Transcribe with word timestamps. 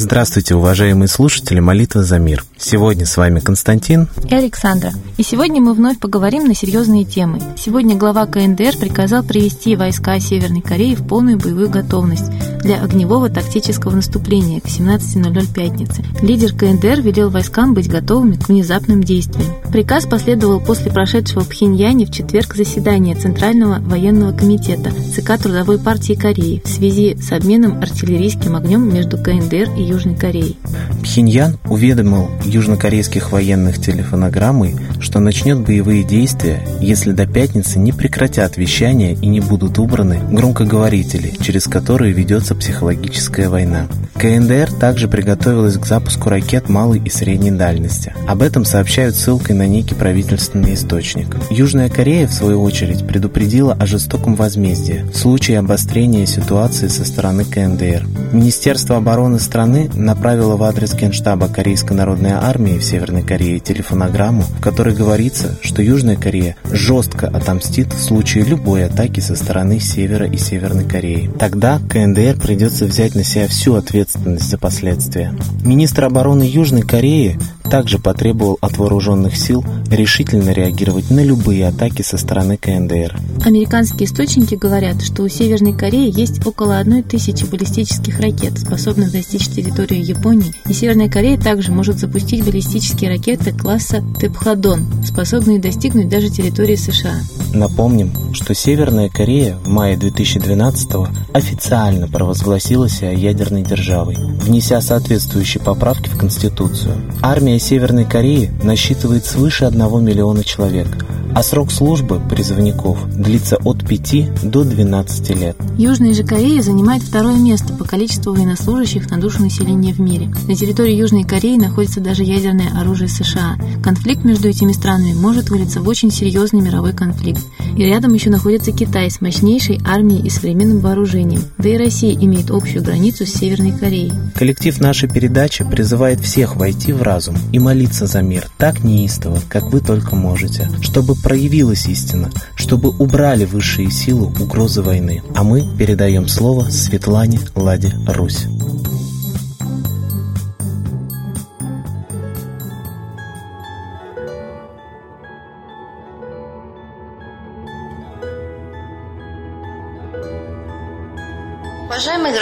Здравствуйте, 0.00 0.54
уважаемые 0.54 1.08
слушатели 1.08 1.58
«Молитва 1.58 2.04
за 2.04 2.20
мир». 2.20 2.44
Сегодня 2.56 3.04
с 3.04 3.16
вами 3.16 3.40
Константин 3.40 4.06
и 4.30 4.32
Александра. 4.32 4.92
И 5.16 5.24
сегодня 5.24 5.60
мы 5.60 5.74
вновь 5.74 5.98
поговорим 5.98 6.44
на 6.44 6.54
серьезные 6.54 7.04
темы. 7.04 7.40
Сегодня 7.56 7.96
глава 7.96 8.26
КНДР 8.26 8.76
приказал 8.78 9.24
привести 9.24 9.74
войска 9.74 10.20
Северной 10.20 10.60
Кореи 10.60 10.94
в 10.94 11.04
полную 11.04 11.36
боевую 11.36 11.68
готовность 11.68 12.30
для 12.62 12.82
огневого 12.82 13.28
тактического 13.28 13.92
наступления 13.92 14.60
к 14.60 14.66
17.00 14.66 15.54
пятницы. 15.54 16.04
Лидер 16.22 16.52
КНДР 16.54 17.00
велел 17.00 17.30
войскам 17.30 17.74
быть 17.74 17.88
готовыми 17.88 18.36
к 18.36 18.48
внезапным 18.48 19.02
действиям. 19.02 19.52
Приказ 19.72 20.06
последовал 20.06 20.60
после 20.60 20.90
прошедшего 20.90 21.42
в 21.42 21.48
Пхеньяне 21.48 22.06
в 22.06 22.10
четверг 22.10 22.54
заседания 22.54 23.14
Центрального 23.14 23.80
военного 23.80 24.32
комитета 24.32 24.90
ЦК 25.14 25.38
Трудовой 25.40 25.78
партии 25.78 26.14
Кореи 26.14 26.62
в 26.64 26.68
связи 26.68 27.16
с 27.16 27.32
обменом 27.32 27.80
артиллерийским 27.80 28.56
огнем 28.56 28.92
между 28.92 29.18
КНДР 29.18 29.70
и 29.76 29.82
Южной 29.82 30.16
Кореей. 30.16 30.56
Пхеньян 31.02 31.58
уведомил 31.68 32.30
южнокорейских 32.44 33.32
военных 33.32 33.80
телефонограммой, 33.80 34.76
что 35.00 35.20
начнет 35.20 35.60
боевые 35.60 36.04
действия, 36.04 36.66
если 36.80 37.12
до 37.12 37.26
пятницы 37.26 37.78
не 37.78 37.92
прекратят 37.92 38.56
вещание 38.56 39.14
и 39.14 39.26
не 39.26 39.40
будут 39.40 39.78
убраны 39.78 40.20
громкоговорители, 40.30 41.34
через 41.40 41.66
которые 41.66 42.12
ведется 42.12 42.47
психологическая 42.54 43.48
война. 43.48 43.86
КНДР 44.14 44.72
также 44.72 45.06
приготовилась 45.06 45.76
к 45.76 45.86
запуску 45.86 46.28
ракет 46.28 46.68
малой 46.68 47.00
и 47.04 47.08
средней 47.08 47.52
дальности. 47.52 48.12
Об 48.26 48.42
этом 48.42 48.64
сообщают 48.64 49.14
ссылкой 49.14 49.54
на 49.54 49.66
некий 49.66 49.94
правительственный 49.94 50.74
источник. 50.74 51.36
Южная 51.50 51.88
Корея, 51.88 52.26
в 52.26 52.32
свою 52.32 52.62
очередь, 52.62 53.06
предупредила 53.06 53.74
о 53.74 53.86
жестоком 53.86 54.34
возмездии 54.34 55.04
в 55.12 55.16
случае 55.16 55.60
обострения 55.60 56.26
ситуации 56.26 56.88
со 56.88 57.04
стороны 57.04 57.44
КНДР. 57.44 58.06
Министерство 58.32 58.96
обороны 58.96 59.38
страны 59.38 59.88
направило 59.94 60.56
в 60.56 60.62
адрес 60.64 60.94
Генштаба 60.94 61.48
Корейской 61.48 61.92
народной 61.92 62.32
армии 62.32 62.78
в 62.78 62.84
Северной 62.84 63.22
Корее 63.22 63.60
телефонограмму, 63.60 64.42
в 64.42 64.60
которой 64.60 64.94
говорится, 64.94 65.56
что 65.62 65.80
Южная 65.82 66.16
Корея 66.16 66.56
жестко 66.70 67.28
отомстит 67.28 67.92
в 67.92 68.00
случае 68.00 68.44
любой 68.44 68.84
атаки 68.84 69.20
со 69.20 69.36
стороны 69.36 69.78
Севера 69.78 70.26
и 70.26 70.36
Северной 70.36 70.84
Кореи. 70.84 71.30
Тогда 71.38 71.80
КНДР 71.88 72.37
придется 72.38 72.86
взять 72.86 73.14
на 73.14 73.24
себя 73.24 73.48
всю 73.48 73.74
ответственность 73.74 74.48
за 74.48 74.58
последствия. 74.58 75.34
Министр 75.64 76.04
обороны 76.04 76.42
Южной 76.42 76.82
Кореи 76.82 77.38
также 77.70 77.98
потребовал 77.98 78.58
от 78.60 78.76
вооруженных 78.78 79.36
сил 79.36 79.64
решительно 79.90 80.50
реагировать 80.50 81.10
на 81.10 81.24
любые 81.24 81.66
атаки 81.66 82.02
со 82.02 82.16
стороны 82.16 82.56
КНДР. 82.56 83.16
Американские 83.44 84.06
источники 84.06 84.54
говорят, 84.54 85.02
что 85.02 85.22
у 85.22 85.28
Северной 85.28 85.72
Кореи 85.72 86.12
есть 86.14 86.44
около 86.46 86.78
одной 86.78 87.02
тысячи 87.02 87.44
баллистических 87.44 88.20
ракет, 88.20 88.58
способных 88.58 89.12
достичь 89.12 89.48
территории 89.48 90.02
Японии, 90.02 90.52
и 90.68 90.72
Северная 90.72 91.08
Корея 91.08 91.38
также 91.38 91.72
может 91.72 91.98
запустить 91.98 92.44
баллистические 92.44 93.10
ракеты 93.10 93.52
класса 93.52 94.02
Тепхадон, 94.20 94.86
способные 95.04 95.58
достигнуть 95.58 96.08
даже 96.08 96.28
территории 96.28 96.76
США. 96.76 97.14
Напомним, 97.54 98.12
что 98.34 98.54
Северная 98.54 99.08
Корея 99.08 99.56
в 99.64 99.68
мае 99.68 99.96
2012 99.96 100.90
официально 101.32 102.08
провозгласила 102.08 102.88
себя 102.88 103.12
ядерной 103.12 103.62
державой, 103.62 104.16
внеся 104.16 104.80
соответствующие 104.80 105.62
поправки 105.62 106.08
в 106.08 106.18
Конституцию. 106.18 106.96
Армия 107.22 107.57
Армия 107.58 107.70
Северной 107.70 108.04
Кореи 108.04 108.50
насчитывает 108.62 109.24
свыше 109.24 109.64
1 109.64 110.04
миллиона 110.04 110.44
человек, 110.44 110.86
а 111.34 111.42
срок 111.42 111.72
службы 111.72 112.20
призывников 112.20 112.98
длится 113.12 113.56
от 113.56 113.86
5 113.86 114.50
до 114.50 114.62
12 114.62 115.30
лет. 115.30 115.56
Южная 115.76 116.14
же 116.14 116.22
Корея 116.22 116.62
занимает 116.62 117.02
второе 117.02 117.36
место 117.36 117.72
по 117.72 117.84
количеству 117.84 118.32
военнослужащих 118.32 119.10
на 119.10 119.18
душу 119.18 119.42
населения 119.42 119.92
в 119.92 120.00
мире. 120.00 120.32
На 120.46 120.54
территории 120.54 120.94
Южной 120.94 121.24
Кореи 121.24 121.56
находится 121.56 122.00
даже 122.00 122.22
ядерное 122.22 122.70
оружие 122.80 123.08
США. 123.08 123.56
Конфликт 123.82 124.24
между 124.24 124.48
этими 124.48 124.72
странами 124.72 125.14
может 125.14 125.50
вылиться 125.50 125.80
в 125.80 125.88
очень 125.88 126.10
серьезный 126.10 126.60
мировой 126.60 126.92
конфликт. 126.92 127.40
И 127.76 127.84
рядом 127.84 128.14
еще 128.14 128.30
находится 128.30 128.72
Китай 128.72 129.10
с 129.10 129.20
мощнейшей 129.20 129.80
армией 129.84 130.26
и 130.26 130.30
современным 130.30 130.80
вооружением. 130.80 131.42
Да 131.58 131.68
и 131.68 131.76
Россия 131.76 132.14
имеет 132.14 132.50
общую 132.50 132.82
границу 132.82 133.26
с 133.26 133.34
Северной 133.34 133.72
Кореей. 133.72 134.12
Коллектив 134.34 134.80
нашей 134.80 135.08
передачи 135.08 135.64
призывает 135.64 136.20
всех 136.20 136.56
войти 136.56 136.92
в 136.92 137.02
разум 137.02 137.36
и 137.52 137.58
молиться 137.58 138.06
за 138.06 138.22
мир 138.22 138.48
так 138.58 138.84
неистово, 138.84 139.40
как 139.48 139.64
вы 139.72 139.80
только 139.80 140.16
можете, 140.16 140.68
чтобы 140.80 141.14
проявилась 141.14 141.86
истина, 141.86 142.30
чтобы 142.54 142.90
убрали 142.90 143.44
высшие 143.44 143.90
силы 143.90 144.26
угрозы 144.26 144.82
войны. 144.82 145.22
А 145.34 145.42
мы 145.42 145.64
передаем 145.78 146.28
слово 146.28 146.64
Светлане 146.70 147.40
Ладе 147.54 147.92
Русь. 148.06 148.46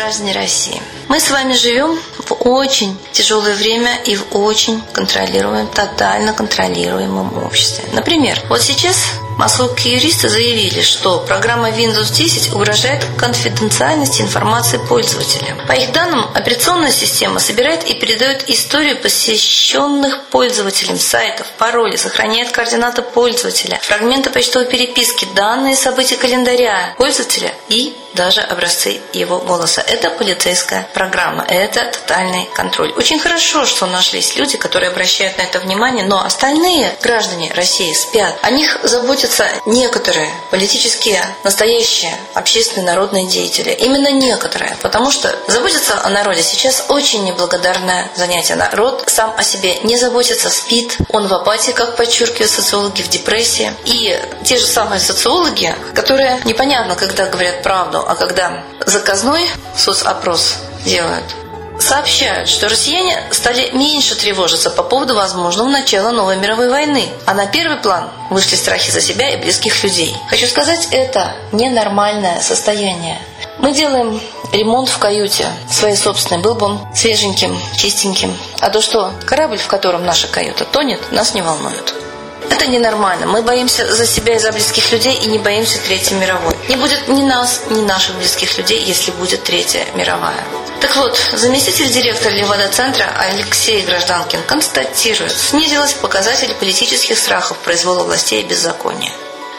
Граждане 0.07 0.35
России, 0.35 0.81
мы 1.09 1.19
с 1.19 1.33
вами 1.33 1.53
живем 1.53 1.99
в 2.19 2.33
очень 2.49 2.97
тяжелое 3.11 3.55
время 3.55 3.91
и 4.05 4.15
в 4.15 4.37
очень 4.37 4.81
контролируемом, 4.93 5.67
тотально 5.67 6.33
контролируемом 6.33 7.45
обществе. 7.45 7.85
Например, 7.93 8.41
вот 8.49 8.63
сейчас 8.63 9.15
Московские 9.37 9.97
юристы 9.97 10.31
заявили, 10.31 10.81
что 10.81 11.19
программа 11.19 11.69
Windows 11.69 12.11
10 12.11 12.55
угрожает 12.55 13.05
конфиденциальности 13.19 14.23
информации 14.23 14.79
пользователя. 14.79 15.55
По 15.69 15.73
их 15.73 15.93
данным, 15.93 16.25
операционная 16.33 16.91
система 16.91 17.39
собирает 17.39 17.85
и 17.85 17.93
передает 17.93 18.49
историю 18.49 18.97
посещенных 18.97 20.25
пользователем 20.31 20.99
сайтов, 20.99 21.47
пароли, 21.59 21.97
сохраняет 21.97 22.51
координаты 22.51 23.03
пользователя, 23.03 23.79
фрагменты 23.83 24.31
почтовой 24.31 24.69
переписки, 24.69 25.29
данные 25.35 25.77
событий 25.77 26.17
календаря 26.17 26.95
пользователя 26.97 27.53
и 27.69 27.95
даже 28.17 28.41
образцы 28.41 29.01
его 29.13 29.39
голоса. 29.39 29.81
Это 29.83 30.11
полицейская 30.11 30.89
программа, 30.93 31.45
это 31.49 31.85
тотальный 31.85 32.49
контроль. 32.55 32.93
Очень 32.97 33.21
хорошо, 33.21 33.65
что 33.65 33.87
нашлись 33.87 34.35
люди, 34.37 34.57
которые 34.57 34.91
обращают 34.91 35.39
на 35.39 35.43
это 35.43 35.61
внимание, 35.61 36.05
но 36.05 36.25
остальные 36.25 36.97
граждане 37.03 37.53
России 37.55 37.93
спят. 37.93 38.35
О 38.43 38.51
них 38.51 38.79
заботятся 38.83 39.49
некоторые 39.67 40.31
политические, 40.51 41.23
настоящие, 41.45 42.15
общественные, 42.35 42.87
народные 42.87 43.27
деятели. 43.27 43.71
Именно 43.71 44.11
некоторые, 44.11 44.77
потому 44.83 45.11
что 45.11 45.35
заботиться 45.47 46.01
о 46.03 46.09
народе 46.11 46.43
сейчас 46.43 46.87
очень 46.89 47.25
неблагодарное 47.25 48.11
занятие. 48.17 48.57
Народ 48.57 49.05
сам 49.07 49.35
о 49.37 49.43
себе 49.43 49.79
не 49.85 49.97
заботится, 49.97 50.51
спит, 50.51 50.97
он 51.11 51.29
в 51.29 51.35
апатии, 51.35 51.73
как 51.73 51.97
подчеркивают 51.97 52.51
социологи, 52.51 53.03
в 53.03 53.09
депрессии. 53.09 53.73
И 53.85 54.19
те 54.45 54.57
же 54.57 54.67
самые 54.67 55.01
социологи, 55.01 55.75
которые 55.95 56.41
непонятно, 56.45 56.95
когда 56.95 57.27
говорят 57.27 57.63
правду, 57.63 58.06
а 58.07 58.15
когда 58.15 58.63
заказной 58.87 59.47
соцопрос 59.77 60.57
делают, 60.85 61.25
сообщают, 61.81 62.49
что 62.49 62.69
россияне 62.69 63.23
стали 63.31 63.71
меньше 63.73 64.15
тревожиться 64.15 64.71
по 64.71 64.83
поводу 64.83 65.15
возможного 65.15 65.69
начала 65.69 66.11
новой 66.11 66.37
мировой 66.37 66.71
войны, 66.71 67.09
а 67.27 67.35
на 67.35 67.47
первый 67.47 67.79
план 67.79 68.09
вышли 68.31 68.55
страхи 68.55 68.91
за 68.91 69.01
себя 69.01 69.31
и 69.31 69.37
близких 69.37 69.83
людей. 69.83 70.17
Хочу 70.29 70.47
сказать, 70.47 70.89
это 70.93 71.35
ненормальное 71.53 72.41
состояние. 72.41 73.19
Мы 73.59 73.73
делаем 73.73 74.21
ремонт 74.53 74.89
в 74.89 74.99
каюте 74.99 75.47
своей 75.69 75.97
собственной. 75.97 76.41
Был 76.41 76.55
бы 76.55 76.67
он 76.67 76.81
свеженьким, 76.95 77.59
чистеньким. 77.77 78.37
А 78.61 78.71
то, 78.71 78.81
что 78.81 79.13
корабль, 79.27 79.59
в 79.59 79.67
котором 79.67 80.05
наша 80.05 80.29
каюта 80.29 80.65
тонет, 80.65 81.13
нас 81.13 81.35
не 81.35 81.43
волнует. 81.43 81.95
Это 82.51 82.67
ненормально. 82.67 83.27
Мы 83.27 83.43
боимся 83.43 83.93
за 83.93 84.07
себя 84.07 84.35
и 84.35 84.39
за 84.39 84.53
близких 84.53 84.93
людей 84.93 85.15
и 85.15 85.27
не 85.27 85.39
боимся 85.39 85.79
Третьей 85.81 86.17
мировой. 86.17 86.55
Не 86.69 86.77
будет 86.77 87.09
ни 87.09 87.23
нас, 87.23 87.63
ни 87.71 87.81
наших 87.81 88.17
близких 88.17 88.57
людей, 88.59 88.83
если 88.83 89.11
будет 89.13 89.45
Третья 89.45 89.85
мировая. 89.95 90.45
Так 90.81 90.95
вот, 90.97 91.19
заместитель 91.33 91.91
директора 91.91 92.33
Левада-центра 92.33 93.05
Алексей 93.19 93.83
Гражданкин 93.83 94.43
констатирует, 94.43 95.33
снизилась 95.33 95.95
показатель 95.95 96.53
политических 96.55 97.19
страхов 97.19 97.57
произвола 97.59 98.05
властей 98.05 98.43
и 98.43 98.47
беззакония. 98.47 99.13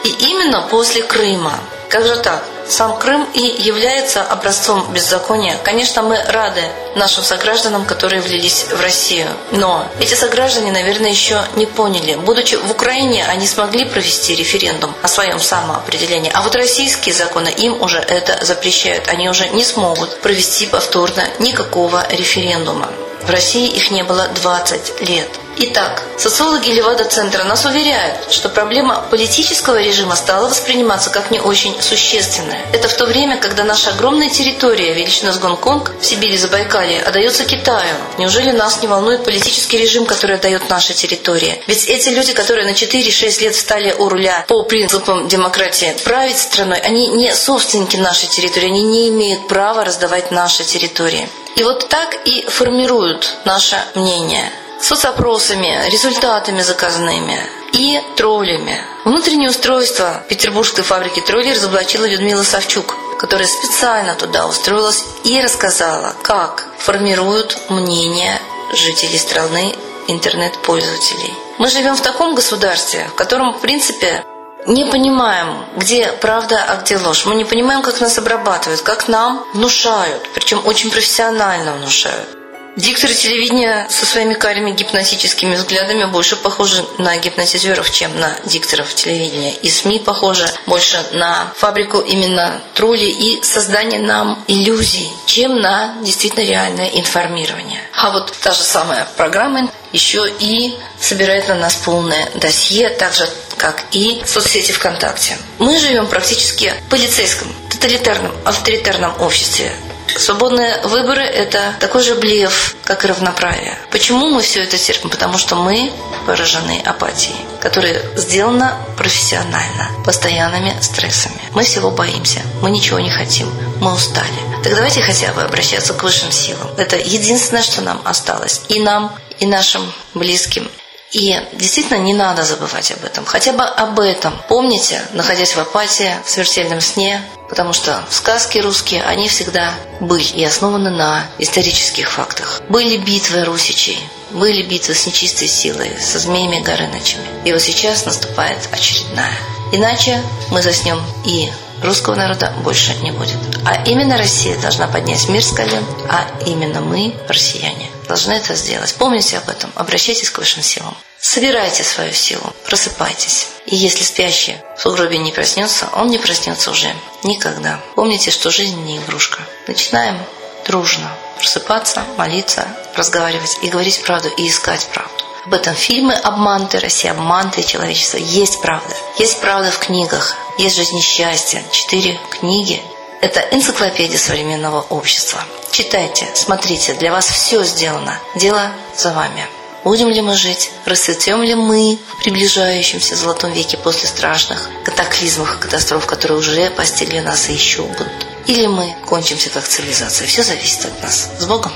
И 0.03 0.09
именно 0.09 0.61
после 0.61 1.03
Крыма. 1.03 1.59
Как 1.89 2.05
же 2.05 2.17
так? 2.17 2.43
Сам 2.67 2.97
Крым 2.97 3.25
и 3.33 3.39
является 3.39 4.21
образцом 4.21 4.91
беззакония. 4.91 5.57
Конечно, 5.63 6.01
мы 6.01 6.21
рады 6.21 6.61
нашим 6.95 7.23
согражданам, 7.23 7.85
которые 7.85 8.21
влились 8.21 8.65
в 8.65 8.81
Россию. 8.81 9.27
Но 9.51 9.87
эти 9.99 10.13
сограждане, 10.13 10.73
наверное, 10.73 11.09
еще 11.09 11.41
не 11.55 11.65
поняли. 11.65 12.15
Будучи 12.15 12.55
в 12.55 12.69
Украине, 12.71 13.25
они 13.25 13.47
смогли 13.47 13.85
провести 13.85 14.35
референдум 14.35 14.93
о 15.01 15.07
своем 15.07 15.39
самоопределении. 15.39 16.31
А 16.33 16.41
вот 16.41 16.55
российские 16.55 17.15
законы 17.15 17.47
им 17.47 17.81
уже 17.81 17.99
это 17.99 18.43
запрещают. 18.43 19.07
Они 19.07 19.29
уже 19.29 19.47
не 19.49 19.63
смогут 19.63 20.19
провести 20.19 20.65
повторно 20.65 21.23
никакого 21.39 22.05
референдума. 22.09 22.89
В 23.21 23.29
России 23.29 23.69
их 23.69 23.91
не 23.91 24.03
было 24.03 24.27
20 24.27 25.01
лет. 25.07 25.29
Итак, 25.59 26.03
социологи 26.19 26.69
Левада-центра 26.69 27.43
нас 27.43 27.65
уверяют, 27.65 28.31
что 28.31 28.47
проблема 28.47 29.03
политического 29.09 29.81
режима 29.81 30.15
стала 30.15 30.49
восприниматься 30.49 31.09
как 31.09 31.31
не 31.31 31.39
очень 31.39 31.75
существенная. 31.81 32.63
Это 32.73 32.87
в 32.87 32.93
то 32.93 33.07
время, 33.07 33.37
когда 33.37 33.63
наша 33.63 33.89
огромная 33.89 34.29
территория, 34.29 34.93
величина 34.93 35.33
с 35.33 35.39
Гонконг, 35.39 35.93
в 35.99 36.05
Сибири, 36.05 36.37
Забайкалье, 36.37 37.01
отдается 37.01 37.43
Китаю. 37.43 37.95
Неужели 38.19 38.51
нас 38.51 38.83
не 38.83 38.87
волнует 38.87 39.23
политический 39.23 39.79
режим, 39.79 40.05
который 40.05 40.35
отдает 40.35 40.69
наша 40.69 40.93
территория? 40.93 41.59
Ведь 41.65 41.85
эти 41.87 42.09
люди, 42.09 42.33
которые 42.33 42.67
на 42.67 42.73
4-6 42.73 43.41
лет 43.41 43.55
встали 43.55 43.93
у 43.93 44.09
руля 44.09 44.45
по 44.47 44.61
принципам 44.61 45.27
демократии, 45.27 45.95
править 46.03 46.37
страной, 46.37 46.77
они 46.77 47.07
не 47.07 47.33
собственники 47.33 47.95
нашей 47.97 48.29
территории, 48.29 48.67
они 48.67 48.83
не 48.83 49.09
имеют 49.09 49.47
права 49.47 49.83
раздавать 49.83 50.29
наши 50.29 50.63
территории. 50.63 51.27
И 51.55 51.63
вот 51.63 51.89
так 51.89 52.15
и 52.25 52.45
формируют 52.47 53.37
наше 53.43 53.83
мнение 53.95 54.51
соцопросами, 54.81 55.89
результатами 55.89 56.61
заказными 56.61 57.39
и 57.73 58.01
троллями. 58.15 58.79
Внутреннее 59.05 59.49
устройство 59.49 60.23
петербургской 60.29 60.83
фабрики 60.83 61.21
троллей 61.21 61.53
разоблачила 61.53 62.05
Людмила 62.05 62.43
Савчук, 62.43 62.95
которая 63.19 63.47
специально 63.47 64.15
туда 64.15 64.47
устроилась 64.47 65.05
и 65.23 65.41
рассказала, 65.41 66.13
как 66.23 66.65
формируют 66.77 67.57
мнение 67.69 68.39
жителей 68.73 69.17
страны 69.17 69.75
интернет-пользователей. 70.07 71.33
Мы 71.57 71.69
живем 71.69 71.95
в 71.95 72.01
таком 72.01 72.35
государстве, 72.35 73.07
в 73.11 73.15
котором, 73.15 73.53
в 73.53 73.59
принципе, 73.59 74.23
не 74.67 74.85
понимаем, 74.85 75.65
где 75.77 76.11
правда, 76.11 76.63
а 76.67 76.75
где 76.77 76.97
ложь. 76.97 77.25
Мы 77.25 77.35
не 77.35 77.45
понимаем, 77.45 77.81
как 77.81 78.01
нас 78.01 78.17
обрабатывают, 78.17 78.81
как 78.81 79.07
нам 79.07 79.45
внушают, 79.53 80.29
причем 80.33 80.61
очень 80.65 80.91
профессионально 80.91 81.73
внушают. 81.73 82.37
Дикторы 82.77 83.15
телевидения 83.15 83.87
со 83.89 84.05
своими 84.05 84.35
карими 84.35 84.69
гипнотическими 84.69 85.55
взглядами 85.55 86.05
больше 86.05 86.35
похожи 86.35 86.85
на 86.99 87.17
гипнотизеров, 87.17 87.89
чем 87.89 88.19
на 88.19 88.37
дикторов 88.45 88.93
телевидения. 88.93 89.55
И 89.55 89.69
СМИ 89.71 89.97
похожи 89.97 90.47
больше 90.67 91.03
на 91.13 91.51
фабрику 91.55 92.01
именно 92.01 92.61
троллей 92.75 93.09
и 93.09 93.43
создание 93.43 93.99
нам 93.99 94.43
иллюзий, 94.47 95.11
чем 95.25 95.59
на 95.59 95.95
действительно 96.03 96.43
реальное 96.43 96.89
информирование. 96.89 97.81
А 97.93 98.11
вот 98.11 98.31
та 98.43 98.51
же 98.51 98.61
самая 98.61 99.07
программа 99.17 99.71
еще 99.91 100.31
и 100.39 100.77
собирает 101.01 101.47
на 101.47 101.55
нас 101.55 101.77
полное 101.77 102.29
досье, 102.35 102.89
так 102.89 103.11
же, 103.11 103.27
как 103.57 103.85
и 103.91 104.21
соцсети 104.23 104.71
ВКонтакте. 104.71 105.39
Мы 105.57 105.79
живем 105.79 106.05
практически 106.05 106.75
в 106.85 106.89
полицейском, 106.91 107.47
тоталитарном, 107.71 108.35
авторитарном 108.45 109.19
обществе, 109.19 109.71
Свободные 110.17 110.81
выборы– 110.83 111.21
это 111.23 111.75
такой 111.79 112.01
же 112.01 112.15
блеф, 112.15 112.75
как 112.83 113.05
и 113.05 113.07
равноправие. 113.07 113.77
Почему 113.91 114.29
мы 114.29 114.41
все 114.41 114.63
это 114.63 114.77
терпим? 114.77 115.09
Потому 115.09 115.37
что 115.37 115.55
мы 115.55 115.93
поражены 116.25 116.81
апатией, 116.83 117.37
которая 117.61 118.01
сделана 118.15 118.77
профессионально, 118.97 119.91
постоянными 120.03 120.75
стрессами. 120.81 121.39
Мы 121.51 121.63
всего 121.63 121.91
боимся, 121.91 122.41
мы 122.61 122.71
ничего 122.71 122.99
не 122.99 123.11
хотим, 123.11 123.51
мы 123.79 123.93
устали. 123.93 124.27
Так 124.63 124.73
давайте 124.73 125.01
хотя 125.01 125.31
бы 125.33 125.43
обращаться 125.43 125.93
к 125.93 126.01
высшим 126.01 126.31
силам. 126.31 126.67
Это 126.77 126.97
единственное, 126.97 127.61
что 127.61 127.81
нам 127.81 128.01
осталось. 128.03 128.61
И 128.69 128.79
нам, 128.79 129.15
и 129.39 129.45
нашим 129.45 129.93
близким. 130.15 130.69
И 131.11 131.39
действительно 131.53 131.97
не 131.97 132.13
надо 132.13 132.43
забывать 132.43 132.91
об 132.91 133.05
этом. 133.05 133.23
Хотя 133.23 133.53
бы 133.53 133.63
об 133.63 133.99
этом. 133.99 134.33
Помните, 134.49 135.01
находясь 135.13 135.55
в 135.55 135.59
апатии, 135.59 136.13
в 136.25 136.29
смертельном 136.29 136.81
сне, 136.81 137.23
Потому 137.49 137.73
что 137.73 138.03
сказки 138.09 138.57
русские, 138.59 139.03
они 139.03 139.29
всегда 139.29 139.73
были 139.99 140.23
и 140.23 140.43
основаны 140.43 140.89
на 140.89 141.25
исторических 141.37 142.11
фактах. 142.11 142.61
Были 142.69 142.97
битвы 142.97 143.45
русичей, 143.45 143.99
были 144.31 144.63
битвы 144.63 144.93
с 144.93 145.05
нечистой 145.05 145.47
силой, 145.47 145.97
со 145.99 146.19
змеями 146.19 146.61
Горынычами. 146.61 147.25
И 147.45 147.53
вот 147.53 147.61
сейчас 147.61 148.05
наступает 148.05 148.67
очередная. 148.71 149.33
Иначе 149.71 150.21
мы 150.51 150.61
заснем 150.61 151.01
и 151.25 151.49
русского 151.83 152.15
народа 152.15 152.53
больше 152.63 152.93
не 153.01 153.11
будет. 153.11 153.37
А 153.65 153.83
именно 153.83 154.17
Россия 154.17 154.57
должна 154.59 154.87
поднять 154.87 155.27
мир 155.29 155.43
с 155.43 155.51
колен, 155.51 155.85
а 156.09 156.25
именно 156.45 156.81
мы, 156.81 157.15
россияне, 157.27 157.89
должны 158.07 158.33
это 158.33 158.55
сделать. 158.55 158.95
Помните 158.95 159.37
об 159.37 159.49
этом, 159.49 159.71
обращайтесь 159.75 160.29
к 160.29 160.37
высшим 160.37 160.63
силам. 160.63 160.95
Собирайте 161.19 161.83
свою 161.83 162.13
силу, 162.13 162.53
просыпайтесь. 162.65 163.47
И 163.65 163.75
если 163.75 164.03
спящий 164.03 164.57
в 164.77 164.81
сугробе 164.81 165.17
не 165.17 165.31
проснется, 165.31 165.89
он 165.93 166.09
не 166.09 166.17
проснется 166.17 166.71
уже 166.71 166.93
никогда. 167.23 167.79
Помните, 167.95 168.31
что 168.31 168.49
жизнь 168.49 168.81
не 168.83 168.97
игрушка. 168.97 169.41
Начинаем 169.67 170.19
дружно 170.65 171.11
просыпаться, 171.37 172.03
молиться, 172.17 172.67
разговаривать 172.95 173.57
и 173.61 173.69
говорить 173.69 174.01
правду, 174.03 174.29
и 174.37 174.47
искать 174.47 174.87
правду. 174.93 175.11
Об 175.45 175.53
этом 175.53 175.75
фильмы 175.75 176.13
«Обманутая 176.13 176.81
Россия», 176.81 177.11
«Обманутое 177.11 177.63
человечество». 177.63 178.17
Есть 178.17 178.61
правда. 178.61 178.93
Есть 179.17 179.39
правда 179.39 179.71
в 179.71 179.79
книгах. 179.79 180.35
Есть 180.57 180.75
жизнь 180.75 180.99
счастья. 180.99 181.63
Четыре 181.71 182.19
книги. 182.31 182.81
Это 183.21 183.39
энциклопедия 183.51 184.17
современного 184.17 184.81
общества. 184.81 185.43
Читайте, 185.71 186.27
смотрите, 186.35 186.93
для 186.93 187.11
вас 187.11 187.27
все 187.27 187.63
сделано. 187.63 188.19
Дело 188.35 188.71
за 188.95 189.11
вами. 189.11 189.45
Будем 189.83 190.09
ли 190.09 190.21
мы 190.21 190.35
жить? 190.35 190.71
Расцветем 190.85 191.41
ли 191.41 191.55
мы 191.55 191.97
в 192.07 192.23
приближающемся 192.23 193.15
золотом 193.15 193.53
веке 193.53 193.77
после 193.77 194.07
страшных 194.07 194.69
катаклизмов 194.83 195.55
и 195.55 195.61
катастроф, 195.61 196.05
которые 196.05 196.37
уже 196.37 196.69
постигли 196.71 197.19
нас 197.19 197.49
и 197.49 197.53
еще 197.53 197.83
будут? 197.83 198.07
Или 198.47 198.67
мы 198.67 198.95
кончимся 199.05 199.49
как 199.49 199.63
цивилизация? 199.63 200.27
Все 200.27 200.43
зависит 200.43 200.85
от 200.85 201.01
нас. 201.01 201.29
С 201.39 201.45
Богом! 201.45 201.71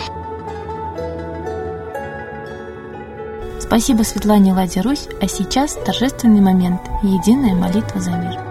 Спасибо 3.59 4.03
Светлане 4.03 4.53
Ладе 4.53 4.81
Русь, 4.81 5.07
а 5.21 5.27
сейчас 5.27 5.77
торжественный 5.85 6.41
момент– 6.41 6.81
единая 7.03 7.55
молитва 7.55 8.01
за 8.01 8.11
мир. 8.11 8.50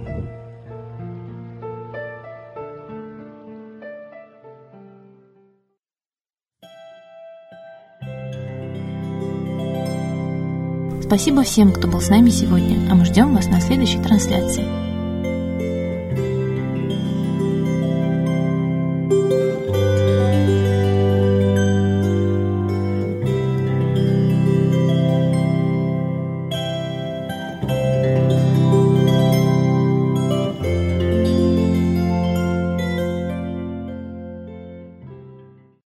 Спасибо 11.11 11.43
всем, 11.43 11.73
кто 11.73 11.89
был 11.89 11.99
с 11.99 12.07
нами 12.07 12.29
сегодня, 12.29 12.89
а 12.89 12.95
мы 12.95 13.03
ждем 13.03 13.35
вас 13.35 13.47
на 13.47 13.59
следующей 13.59 14.01
трансляции. 14.01 14.90